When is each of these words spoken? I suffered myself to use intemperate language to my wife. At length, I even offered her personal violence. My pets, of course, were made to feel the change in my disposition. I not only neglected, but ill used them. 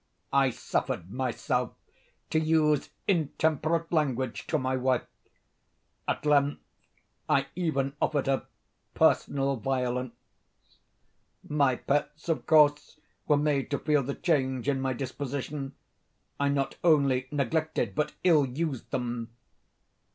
I 0.33 0.49
suffered 0.49 1.11
myself 1.11 1.73
to 2.31 2.39
use 2.39 2.89
intemperate 3.07 3.91
language 3.93 4.47
to 4.47 4.57
my 4.57 4.75
wife. 4.75 5.05
At 6.07 6.25
length, 6.25 6.59
I 7.29 7.45
even 7.55 7.93
offered 8.01 8.25
her 8.25 8.47
personal 8.95 9.57
violence. 9.57 10.15
My 11.47 11.75
pets, 11.75 12.29
of 12.29 12.47
course, 12.47 12.99
were 13.27 13.37
made 13.37 13.69
to 13.69 13.77
feel 13.77 14.01
the 14.01 14.15
change 14.15 14.67
in 14.67 14.81
my 14.81 14.93
disposition. 14.93 15.75
I 16.39 16.49
not 16.49 16.77
only 16.83 17.27
neglected, 17.29 17.93
but 17.93 18.13
ill 18.23 18.47
used 18.47 18.89
them. 18.89 19.29